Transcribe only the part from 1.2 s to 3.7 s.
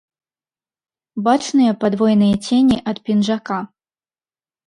Бачныя падвойныя цені ад пінжака.